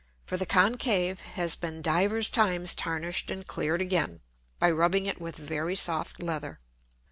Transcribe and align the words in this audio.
For 0.25 0.35
the 0.35 0.47
concave 0.47 1.19
has 1.35 1.55
been 1.55 1.83
divers 1.83 2.31
times 2.31 2.73
tarnished 2.73 3.29
and 3.29 3.45
cleared 3.45 3.81
again, 3.83 4.21
by 4.57 4.71
rubbing 4.71 5.05
it 5.05 5.21
with 5.21 5.35
very 5.35 5.75
soft 5.75 6.23
Leather. 6.23 6.59